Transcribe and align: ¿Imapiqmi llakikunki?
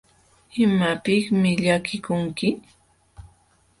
¿Imapiqmi 0.63 1.51
llakikunki? 1.63 2.49